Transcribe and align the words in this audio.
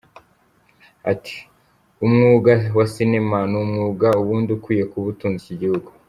Ati 1.11 1.35
"Umwuga 2.05 2.53
wa 2.77 2.85
sinema 2.93 3.37
ni 3.49 3.57
umwuga 3.63 4.07
ubundi 4.21 4.49
ukwiye 4.57 4.83
kuba 4.91 5.05
utunze 5.13 5.41
iki 5.43 5.55
gihugu. 5.61 5.89